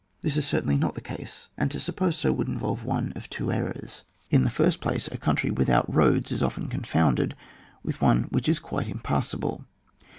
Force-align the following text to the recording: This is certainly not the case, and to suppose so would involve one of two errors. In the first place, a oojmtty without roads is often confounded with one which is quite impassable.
This 0.23 0.35
is 0.35 0.47
certainly 0.47 0.77
not 0.77 0.95
the 0.95 0.99
case, 1.01 1.47
and 1.59 1.69
to 1.69 1.79
suppose 1.79 2.15
so 2.17 2.31
would 2.33 2.47
involve 2.47 2.83
one 2.83 3.13
of 3.15 3.29
two 3.29 3.51
errors. 3.51 4.03
In 4.31 4.43
the 4.43 4.49
first 4.49 4.81
place, 4.81 5.07
a 5.09 5.17
oojmtty 5.19 5.51
without 5.51 5.93
roads 5.93 6.31
is 6.31 6.41
often 6.41 6.69
confounded 6.69 7.35
with 7.83 8.01
one 8.01 8.23
which 8.31 8.49
is 8.49 8.57
quite 8.57 8.87
impassable. 8.87 9.63